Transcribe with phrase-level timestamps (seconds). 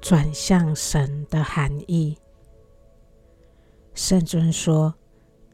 [0.00, 2.16] 转向神的含义。
[3.94, 4.94] 圣尊说：“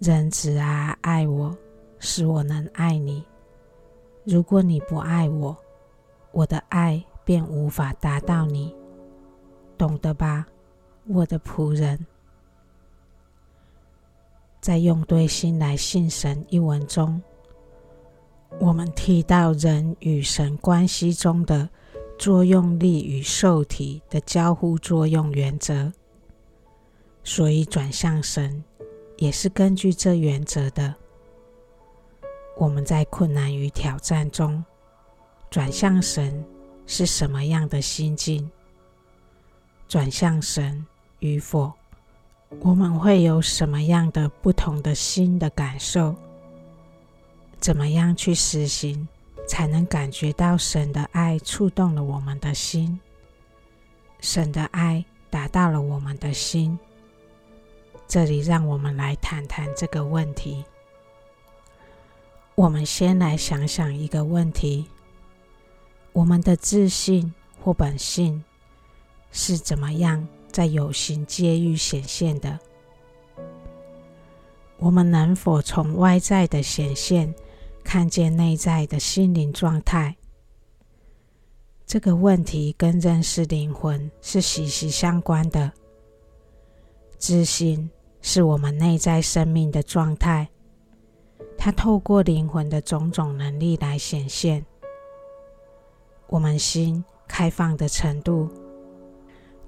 [0.00, 1.56] 人子啊，爱我，
[1.98, 3.24] 使我能爱你。
[4.24, 5.56] 如果你不爱我，
[6.32, 8.74] 我的爱便无法达到你，
[9.78, 10.46] 懂得吧，
[11.06, 11.98] 我的仆人。”
[14.60, 17.20] 在用对心来信神一文中，
[18.60, 21.68] 我们提到人与神关系中的
[22.22, 25.92] 作用力与受体的交互作用原则，
[27.24, 28.62] 所以转向神
[29.16, 30.94] 也是根据这原则的。
[32.56, 34.64] 我们在困难与挑战中
[35.50, 36.44] 转向神
[36.86, 38.48] 是什么样的心境？
[39.88, 40.86] 转向神
[41.18, 41.72] 与否？
[42.60, 46.14] 我们会有什么样的不同的心的感受？
[47.58, 49.08] 怎么样去实行，
[49.52, 52.98] 才能感觉到神的爱触动了我们的心？
[54.18, 56.78] 神的爱达到了我们的心。
[58.08, 60.64] 这里让我们来谈谈这个问题。
[62.54, 64.86] 我们先来想想一个问题：
[66.14, 68.42] 我们的自信或本性
[69.32, 70.26] 是怎么样？
[70.50, 72.58] 在有形界域显现的，
[74.78, 77.34] 我们能否从外在的显现
[77.84, 80.16] 看见内在的心灵状态？
[81.86, 85.70] 这个问题跟认识灵魂是息息相关的。
[87.18, 90.48] 知心是我们内在生命的状态，
[91.58, 94.64] 它透过灵魂的种种能力来显现。
[96.28, 98.48] 我们心开放的程度。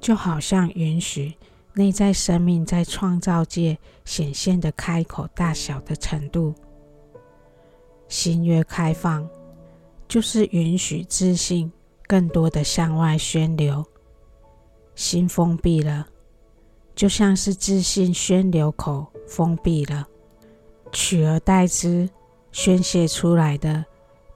[0.00, 1.34] 就好像允许
[1.72, 6.54] 内在生命在创造界显现的开口大小的程度，
[8.14, 9.28] 心越开放，
[10.06, 11.70] 就是允许自信
[12.06, 13.82] 更多的向外宣流；
[14.94, 16.06] 心封闭了，
[16.94, 20.06] 就像是自信宣流口封闭了，
[20.92, 22.08] 取而代之
[22.52, 23.84] 宣泄出来的，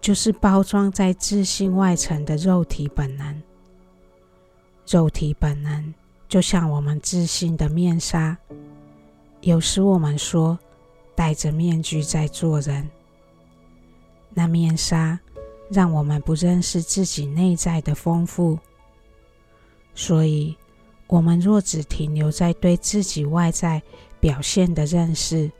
[0.00, 3.42] 就是包装在自信外层的肉体本能。
[4.88, 5.94] 肉体本能
[6.28, 8.36] 就像我们自信的面纱，
[9.42, 10.58] 有时我们说
[11.14, 12.90] 戴着面具在做人，
[14.34, 15.18] 那面纱
[15.70, 18.58] 让我们不认识自己内在的丰富。
[19.94, 20.56] 所以，
[21.06, 23.82] 我们若只停留在对自己外在
[24.20, 25.50] 表现的认识，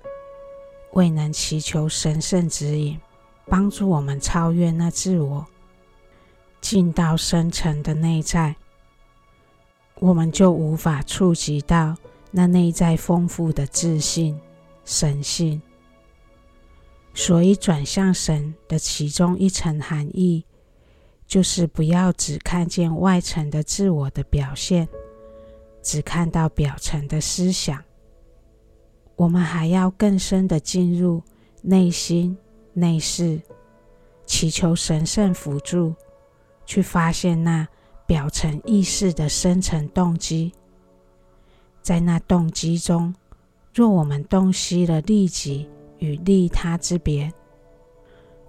[0.93, 2.99] 未能祈求神圣指引，
[3.47, 5.47] 帮助我们超越那自我，
[6.61, 8.55] 进到深层的内在。
[9.97, 11.97] 我们就无法触及到
[12.31, 14.39] 那内在丰富的自信、
[14.85, 15.61] 神性。
[17.21, 20.45] 所以，转向神的其中一层含义，
[21.27, 24.89] 就是不要只看见外层的自我的表现，
[25.83, 27.83] 只看到表层的思想。
[29.17, 31.21] 我们还要更深的进入
[31.61, 32.39] 内心、
[32.73, 33.41] 内室，
[34.25, 35.97] 祈求神圣辅助，
[36.65, 37.67] 去发现那。
[38.06, 40.50] 表层意识的深层动机，
[41.83, 43.15] 在那动机中，
[43.75, 47.32] 若我们洞悉了利己与利他之别，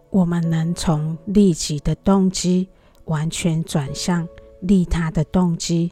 [0.10, 2.68] 我们能从利己的动机
[3.06, 4.28] 完全转向
[4.62, 5.92] 利他的动机。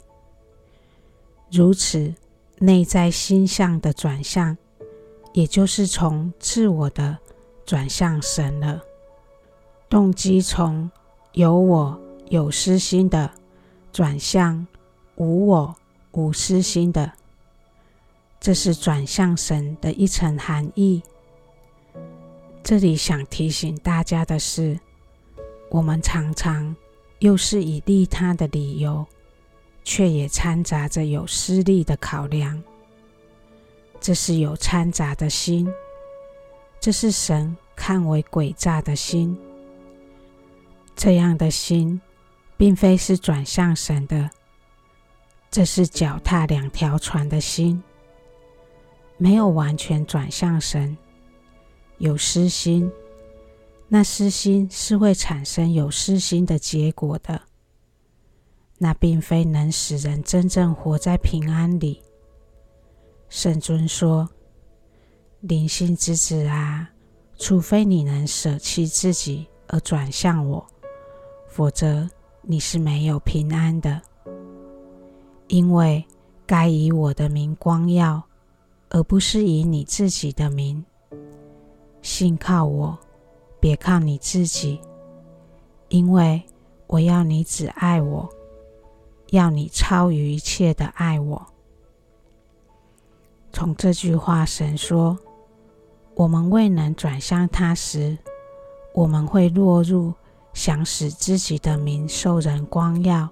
[1.52, 2.14] 如此，
[2.60, 4.58] 内在心向的转向，
[5.34, 7.18] 也就是从自我的
[7.66, 8.82] 转向神了。
[9.90, 10.90] 动机从
[11.34, 13.32] 有我有私心的。
[13.94, 14.68] 转向
[15.16, 15.76] 无我、
[16.12, 17.14] 无私心的，
[18.40, 21.02] 这是转向神的一层含义。
[22.68, 24.78] 这里想提醒大家的是，
[25.70, 26.76] 我们常常
[27.20, 29.06] 又是以利他的理由，
[29.86, 32.62] 却也掺杂着有私利的考量。
[34.02, 35.74] 这是有掺杂的心，
[36.78, 39.40] 这是神看为诡诈的心。
[40.94, 42.02] 这样的心。
[42.58, 44.30] 并非是转向神的，
[45.52, 47.84] 这是脚踏两条船的心，
[49.18, 50.98] 没有完全转向神，
[51.98, 52.92] 有私心，
[53.88, 57.42] 那私心是会产生有私心的结果的，
[58.78, 62.02] 那并非能使人真正活在平安里。
[63.30, 64.30] 圣尊说
[65.42, 66.90] ：“灵性之子啊，
[67.38, 70.66] 除非你能舍弃自己而转向我，
[71.48, 72.10] 否则。”
[72.50, 74.02] 你是没有平安的，
[75.50, 76.06] 因为
[76.46, 78.24] 该以我的名光耀，
[78.88, 80.86] 而不是以你自己的名。
[82.08, 82.98] 信靠我，
[83.60, 84.80] 别靠你自己，
[85.90, 86.42] 因为
[86.88, 88.30] 我要你只爱我。
[89.32, 91.46] 要你超于一切的爱我。
[93.52, 95.20] 从这句话，神说，
[96.16, 98.18] 我们未能转向他时，
[98.94, 100.14] 我们会落入
[100.54, 103.28] 想使自己的名受人光耀。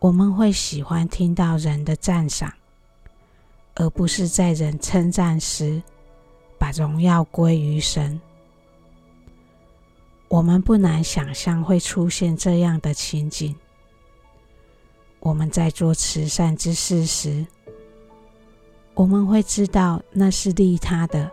[0.00, 2.52] 我们会喜欢听到人的赞赏，
[3.76, 5.82] 而不是在人称赞时，
[6.58, 8.20] 把荣耀归于神。
[10.28, 13.56] 我们不难想象会出现这样的情景。
[15.20, 17.46] 我们在做慈善之事时，
[18.94, 21.30] 我们会知道那是利他的，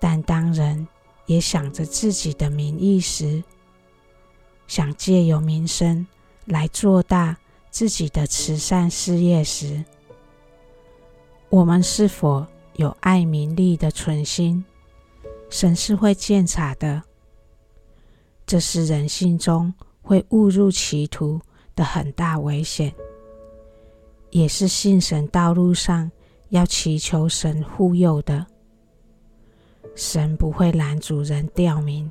[0.00, 0.88] 但当人
[1.26, 3.44] 也想着自己的名义时，
[4.66, 6.06] 想借由名声
[6.46, 7.36] 来做大
[7.70, 9.84] 自己的慈善事业时，
[11.50, 12.44] 我们是否
[12.78, 14.64] 有爱名利的存心？
[15.50, 17.02] 神是会鉴察的。
[18.46, 21.40] 这是人心中会误入歧途
[21.74, 22.94] 的很大危险，
[24.30, 26.08] 也是信神道路上
[26.50, 28.46] 要祈求神护佑的。
[29.96, 32.08] 神不会拦阻人吊名，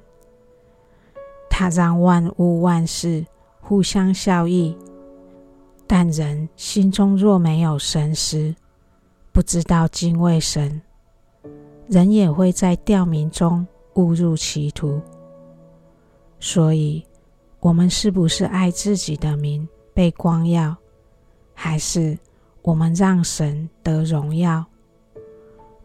[1.49, 3.25] 他让万物万事
[3.61, 4.77] 互相效益。
[5.87, 8.53] 但人心中若没有神时，
[9.37, 10.81] 不知道敬畏神，
[11.87, 14.99] 人也会在吊名中误入歧途。
[16.39, 17.05] 所以，
[17.59, 20.75] 我们是不是爱自己的名被光耀，
[21.53, 22.17] 还是
[22.63, 24.65] 我们让神得荣耀？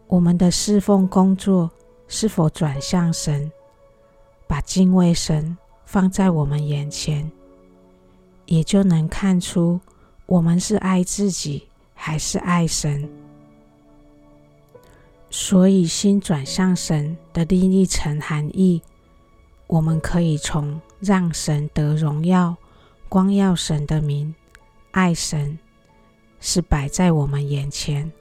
[0.07, 1.69] 我们的侍奉工作
[2.07, 3.51] 是否转向神，
[4.47, 5.55] 把敬畏神
[5.85, 7.31] 放在我们眼前，
[8.47, 9.79] 也就能看出
[10.25, 13.07] 我们是爱自己还是爱神。
[15.35, 18.83] 所以，心转向神的另一层含义。
[19.65, 22.55] 我们可以从让神得荣耀、
[23.09, 24.35] 光耀神的名、
[24.91, 25.57] 爱神，
[26.39, 28.11] 是摆在我们眼前，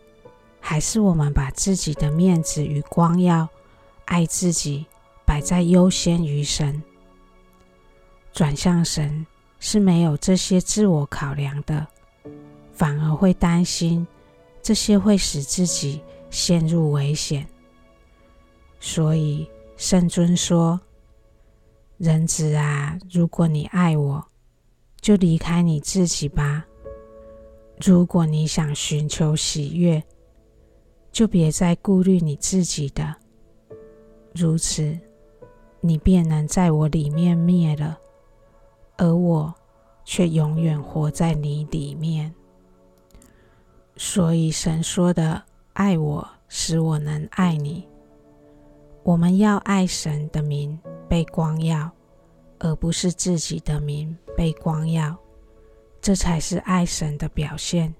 [0.58, 3.46] 还是我们把自己的面子与光耀、
[4.06, 4.86] 爱自己
[5.26, 6.82] 摆在优先于神？
[8.32, 9.26] 转向神
[9.60, 11.86] 是没有这些自我考量的，
[12.72, 14.06] 反而会担心
[14.62, 16.00] 这些会使自己
[16.32, 17.46] 陷入危险。
[18.80, 20.80] 所以圣尊说。
[21.98, 24.26] 人子啊，如果你爱我，
[25.00, 26.64] 就离开你自己吧；
[27.80, 30.02] 如果你想寻求喜悦，
[31.12, 33.14] 就别再顾虑你自己的。
[34.34, 34.98] 如此，
[35.80, 37.96] 你便能在我里面灭了，
[38.96, 39.54] 而我
[40.04, 42.34] 却永远活在你里面。
[43.96, 45.40] 所以神说的
[45.72, 47.86] “爱我，使我能爱你”，
[49.02, 50.78] 我们要爱神的名。
[51.08, 51.90] 被光耀，
[52.58, 55.14] 而不是自己的名被光耀，
[56.00, 57.94] 这才是爱神的表现。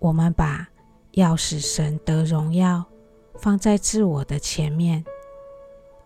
[0.00, 0.68] 我们把
[1.12, 2.84] 要使神得荣耀
[3.36, 5.04] 放在自我的前面，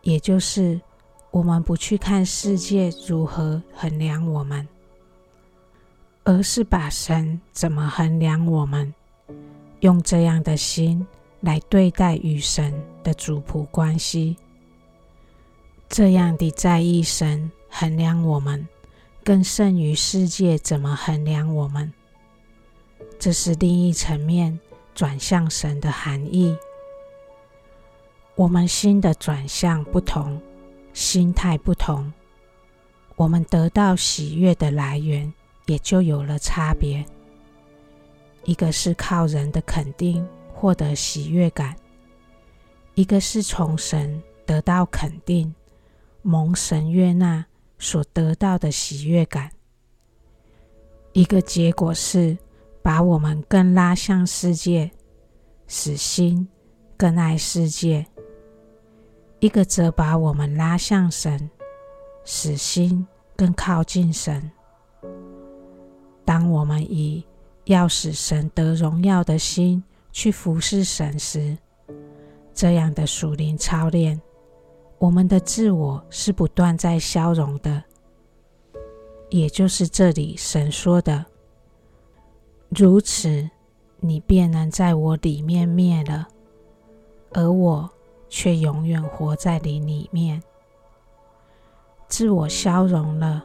[0.03, 0.79] 也就是
[1.31, 4.69] 我们不去看世界如何衡量我们，
[6.25, 8.93] 而是把神怎么衡量我们，
[9.81, 11.07] 用这样的心
[11.41, 14.37] 来对待与神的主仆关系。
[15.89, 18.67] 这样的在意神衡量我们，
[19.23, 21.93] 更胜于世界怎么衡量我们。
[23.19, 24.59] 这是另一层面
[24.95, 26.57] 转向神的含义。
[28.35, 30.41] 我们心的转向不同，
[30.93, 32.13] 心态不同，
[33.15, 35.33] 我们得到喜悦的来源
[35.67, 37.07] 也就有了差别。
[38.47, 41.77] 一个是靠人的肯定获得喜悦感，
[42.95, 45.55] 一个是从神得到肯定。
[46.23, 47.47] 蒙神悦纳
[47.79, 49.49] 所得到的喜悦感，
[51.13, 52.37] 一个结果是
[52.83, 54.91] 把我们更拉向世界，
[55.69, 56.49] 使心
[56.97, 58.05] 更爱世界；
[59.39, 61.49] 一个则把我们拉向神，
[62.25, 64.51] 使心更靠近神。
[66.25, 67.25] 当我们以
[67.67, 69.83] 要使神得荣耀的心
[70.13, 71.57] 去服侍神时，
[72.55, 74.21] 这样的属灵操练。
[74.99, 77.83] 我们的自我是不断在消融的，
[79.31, 81.27] 也就是这里神说的
[82.71, 83.51] ：“如此，
[83.99, 86.29] 你便能在我里面灭了，
[87.33, 87.91] 而我
[88.29, 90.43] 却永远活在你里面。
[92.09, 93.45] 自我消融了，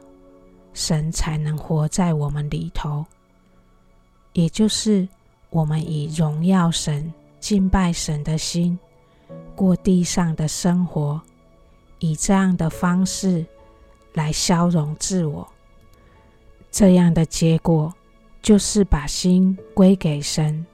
[0.74, 3.04] 神才能活在我们里头。
[4.34, 5.08] 也就是
[5.50, 8.78] 我们以荣耀神、敬拜神的心
[9.56, 11.22] 过地上的生活。”
[12.04, 13.46] 以这样的方式
[14.14, 15.48] 来消融自我，
[16.72, 17.94] 这样的结果
[18.42, 20.66] 就是把心归给神，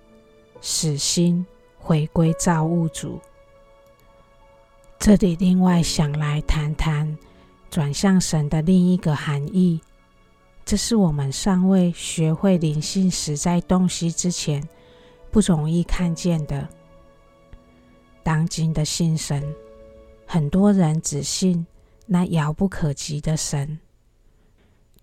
[0.61, 1.45] 使心
[1.77, 3.19] 回归造物主。
[4.97, 7.17] 这里另外想来谈谈
[7.69, 9.81] 转向神的另一个含义，
[10.67, 14.61] 这是我们尚未学会灵性实在东西之前
[15.31, 16.67] 不容易看见的。
[18.21, 19.41] 当今的信神，
[20.25, 21.65] 很多人只信
[22.05, 23.79] 那遥不可及的神，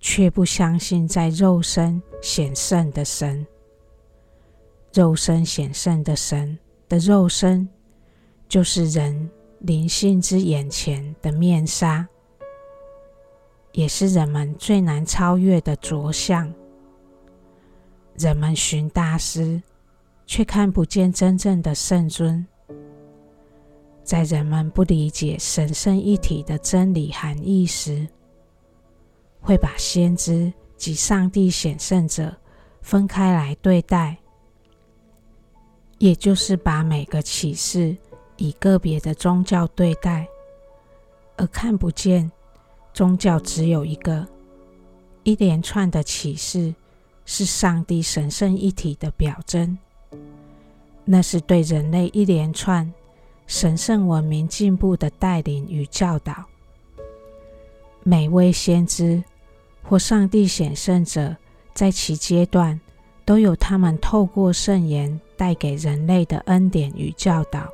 [0.00, 3.46] 却不相信在肉身显圣的神。
[4.92, 6.58] 肉身显圣的神
[6.90, 7.66] 的肉身，
[8.46, 9.30] 就是人。
[9.60, 12.06] 灵性之眼前的面纱，
[13.74, 16.50] 也是人们最难超越的着相。
[18.16, 19.60] 人们寻大师，
[20.26, 22.46] 却看不见真正的圣尊。
[24.04, 28.06] 在人们不理解神圣一体的真理含义时，
[29.40, 32.32] 会把先知及上帝显圣者
[32.80, 34.16] 分开来对待，
[35.98, 37.96] 也就是把每个启示。
[38.36, 40.26] 以个别的宗教对待，
[41.36, 42.28] 而看不见
[42.94, 44.24] 宗教只有一个，
[45.24, 46.72] 一连串的启示
[47.26, 49.76] 是上帝神圣一体的表征。
[51.04, 52.90] 那是对人类一连串
[53.48, 56.44] 神圣文明进步的带领与教导。
[58.04, 59.22] 每位先知
[59.82, 61.36] 或上帝显圣者，
[61.74, 62.80] 在其阶段
[63.24, 67.66] 都有他们透过圣言带给人类的恩典与教导。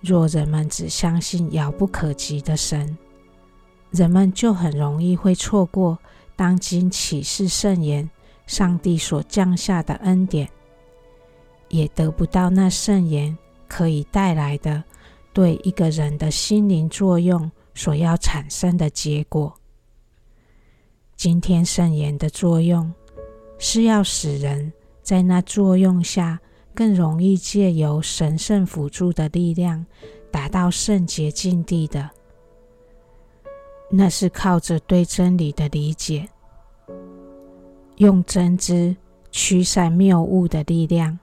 [0.00, 2.96] 若人们只相信遥不可及的神，
[3.96, 5.98] 人们就很容易会错过
[6.36, 8.08] 当今启示圣言
[8.46, 10.48] 上帝所降下的恩典，
[11.68, 13.36] 也得不到那圣言
[13.66, 14.84] 可以带来的
[15.32, 19.52] 对一个人的心灵作用所要产生的结果。
[21.16, 22.92] 今天圣言的作用
[23.58, 24.72] 是要使人
[25.02, 26.38] 在那作用下。
[26.74, 29.86] 更容易借由神圣辅助的力量，
[30.30, 32.10] 达到圣洁境地的，
[33.96, 36.28] 那是靠着对真理的理解，
[37.96, 38.94] 用真知
[39.30, 41.18] 驱散谬误的力量。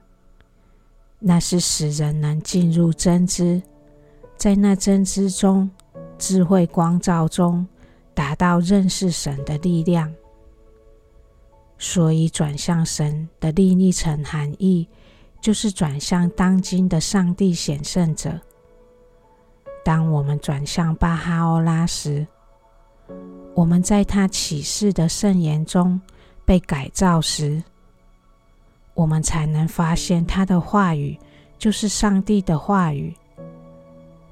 [1.20, 3.62] 那是使人能进入真知，
[4.36, 5.70] 在那真知中，
[6.18, 7.64] 智慧光照中，
[8.12, 10.12] 达到认识神的力量。
[11.78, 14.88] 所以，转向神的另一层含义。
[15.40, 18.40] 就是转向当今的上帝显圣者。
[19.84, 22.26] 当我们转向巴哈欧拉时，
[23.54, 26.00] 我们在他启示的圣言中
[26.44, 27.62] 被改造时，
[28.94, 31.18] 我们才能发现他的话语
[31.58, 33.14] 就是上帝的话语。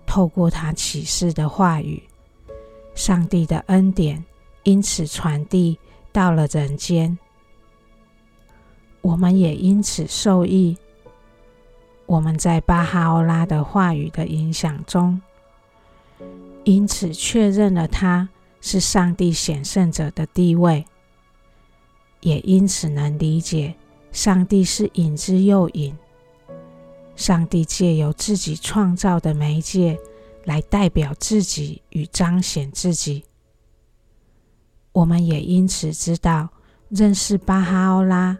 [0.06, 2.02] 透过他启示的话语，
[2.94, 4.22] 上帝的恩典
[4.64, 5.78] 因此传递
[6.12, 7.16] 到了人间，
[9.00, 10.76] 我们也因此受益。
[12.04, 15.18] 我们在巴哈欧拉的话语的影响中，
[16.64, 18.28] 因此确认了他
[18.62, 20.82] 是上帝显圣者的地位，
[22.20, 23.74] 也因此能理解
[24.12, 25.94] 上帝是隐之又隐。
[27.14, 29.98] 上帝借由自己创造的媒介
[30.44, 33.22] 来代表自己与彰显自己。
[34.92, 36.48] 我们也因此知道，
[36.88, 38.38] 认识巴哈欧拉，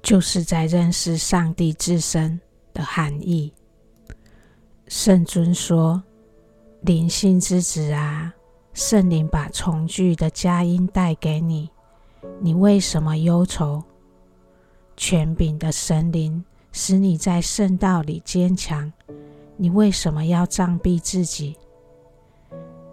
[0.00, 2.40] 就是在认识上帝自身。
[2.74, 3.52] 的含义，
[4.86, 6.00] 圣尊说
[6.82, 8.32] ：“灵性之子啊，
[8.78, 11.68] 圣灵把重聚的佳音带给你，
[12.38, 13.82] 你为什么忧愁？
[14.96, 18.92] 权柄的神灵使你在圣道里坚强，
[19.56, 21.56] 你为什么要障蔽自己？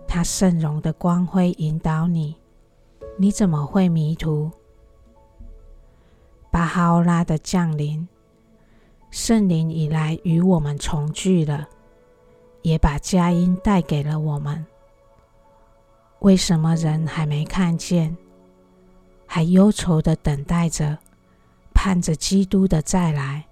[0.07, 2.35] 他圣容的光辉引导你，
[3.19, 4.49] 你怎么会迷途？
[6.49, 8.07] 巴哈欧拉的降临。”
[9.11, 11.69] 圣灵已来与我们重聚了，
[12.63, 14.65] 也把佳音带给了我们。
[16.25, 18.17] 为什么人还没看见，
[19.27, 20.97] 还忧愁地等待着，
[21.71, 23.45] 盼着基督的再来？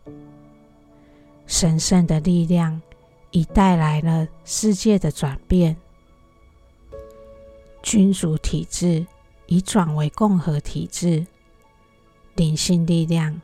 [1.46, 2.82] 神圣的力量
[3.30, 5.78] 已带来了世界的转变，
[7.84, 9.06] 君主体制
[9.46, 11.28] 已转为共和体制，
[12.36, 13.40] 灵性力量。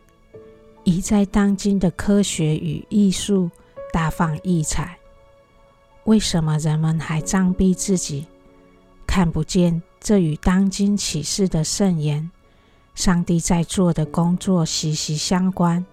[0.86, 3.52] 已在当今的科学与艺术
[3.94, 4.98] 大放异彩。
[6.06, 8.26] 为什么人们还障蔽自己，
[9.10, 12.30] 看不见这与当今启示的圣言、
[12.94, 15.84] 上帝在做的工作息息相关？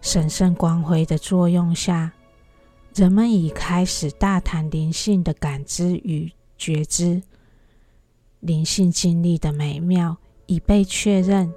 [0.00, 2.12] 神圣光辉的作用下，
[2.94, 7.20] 人们已开始大谈灵性的感知与觉知，
[8.38, 11.52] 灵性经历的美妙已被确认，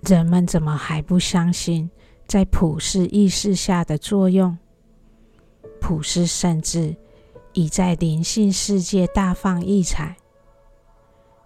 [0.00, 1.88] 人们怎么还不相信
[2.26, 4.58] 在普世意识下的作用？
[5.80, 6.96] 普世甚至
[7.54, 10.16] 已在灵性世界大放异彩，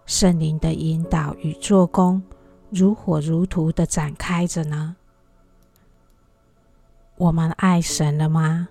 [0.04, 2.22] 圣灵的引导与做工
[2.70, 4.96] 如火如荼的展开着呢。
[7.16, 8.68] 我们爱神了吗？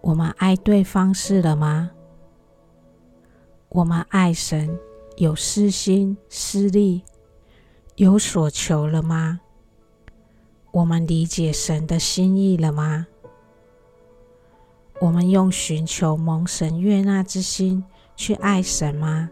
[0.00, 1.90] 我们爱对方是了吗？
[3.70, 4.78] 我们爱神
[5.16, 7.02] 有私心私利，
[7.96, 9.40] 有所求了吗？
[10.70, 13.08] 我们理解神的心意了吗？
[15.00, 17.84] 我们用寻求蒙神悦纳之心
[18.16, 19.30] 去爱神吗？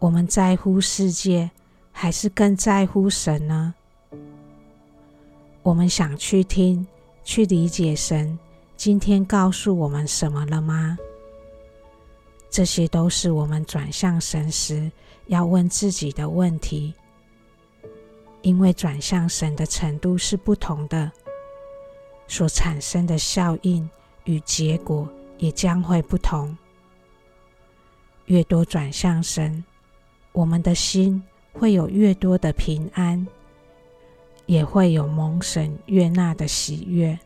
[0.00, 1.50] 我们在乎世界，
[1.92, 3.74] 还是更在乎神呢？
[5.62, 6.84] 我们想去听、
[7.22, 8.36] 去理解神
[8.76, 10.98] 今天告诉我们什么了吗？
[12.50, 14.90] 这些都是我们转向神时
[15.26, 16.92] 要问自己的问题，
[18.42, 21.10] 因为转向神的程度是不同的，
[22.28, 23.88] 所产生的效应
[24.24, 26.56] 与结果也将会不同。
[28.26, 29.64] 越多转向神，
[30.32, 33.24] 我们的心会有越多的平安，
[34.46, 37.16] 也会有蒙神悦纳的喜悦，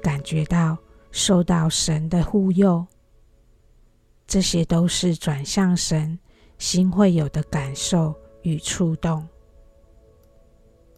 [0.00, 0.78] 感觉到
[1.10, 2.86] 受到神的护佑。
[4.26, 6.18] 这些都是转向神
[6.58, 9.26] 心会有的感受与触动。